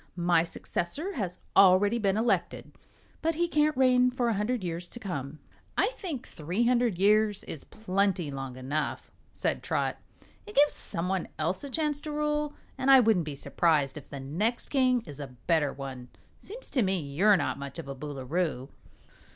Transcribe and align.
My 0.15 0.43
successor 0.43 1.13
has 1.13 1.37
already 1.55 1.99
been 1.99 2.17
elected, 2.17 2.71
but 3.21 3.35
he 3.35 3.47
can't 3.47 3.77
reign 3.77 4.09
for 4.09 4.29
a 4.29 4.33
hundred 4.33 4.63
years 4.63 4.89
to 4.89 4.99
come." 4.99 5.37
"I 5.77 5.89
think 5.89 6.27
three 6.27 6.65
hundred 6.65 6.97
years 6.97 7.43
is 7.43 7.63
plenty 7.65 8.31
long 8.31 8.57
enough," 8.57 9.11
said 9.31 9.61
Trot. 9.61 9.97
"It 10.47 10.55
gives 10.55 10.73
some 10.73 11.07
one 11.07 11.27
else 11.37 11.63
a 11.63 11.69
chance 11.69 12.01
to 12.01 12.11
rule, 12.11 12.55
an' 12.79 12.89
I 12.89 12.99
wouldn't 12.99 13.25
be 13.25 13.35
s'prised 13.35 13.95
if 13.95 14.09
the 14.09 14.19
next 14.19 14.69
king 14.69 15.01
is 15.05 15.19
a 15.19 15.27
better 15.45 15.71
one. 15.71 16.07
Seems 16.39 16.71
to 16.71 16.81
me 16.81 16.97
you're 16.99 17.37
not 17.37 17.59
much 17.59 17.77
of 17.77 17.87
a 17.87 17.93
Boolooroo." 17.93 18.69